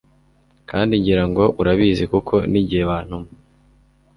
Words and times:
kandi 0.69 0.93
ngira 1.01 1.23
ngo 1.29 1.43
urabizi 1.61 2.03
kuko 2.13 2.35
nigihe 2.51 2.83
bantuma 2.89 3.27